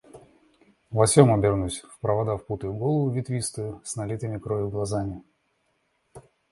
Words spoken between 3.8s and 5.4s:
с налитыми кровью глазами.